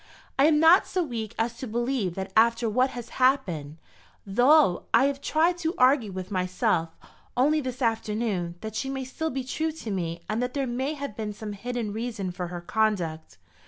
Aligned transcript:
"I 0.39 0.45
am 0.45 0.59
not 0.59 0.87
so 0.87 1.03
weak 1.03 1.35
as 1.37 1.57
to 1.59 1.67
believe 1.67 2.15
that 2.15 2.33
after 2.35 2.67
what 2.67 2.89
has 2.89 3.09
happened, 3.21 3.77
though 4.25 4.87
I 4.95 5.05
have 5.05 5.21
tried 5.21 5.59
to 5.59 5.75
argue 5.77 6.11
with 6.11 6.31
myself, 6.31 6.89
only 7.37 7.61
this 7.61 7.83
afternoon, 7.83 8.55
that 8.61 8.73
she 8.75 8.89
may 8.89 9.03
still 9.03 9.29
be 9.29 9.43
true 9.43 9.71
to 9.73 9.91
me 9.91 10.23
and 10.27 10.41
that 10.41 10.55
there 10.55 10.65
may 10.65 10.95
have 10.95 11.15
been 11.15 11.33
some 11.33 11.53
hidden 11.53 11.93
reason 11.93 12.31
for 12.31 12.47
her 12.47 12.61
conduct. 12.61 13.37